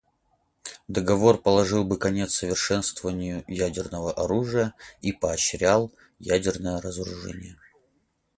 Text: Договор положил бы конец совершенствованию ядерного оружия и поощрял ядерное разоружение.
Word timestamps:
Договор 0.87 1.37
положил 1.43 1.83
бы 1.83 1.95
конец 1.99 2.33
совершенствованию 2.33 3.43
ядерного 3.47 4.11
оружия 4.11 4.73
и 5.03 5.11
поощрял 5.11 5.91
ядерное 6.17 6.81
разоружение. 6.81 7.59